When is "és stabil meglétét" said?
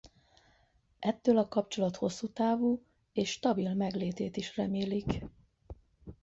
3.13-4.37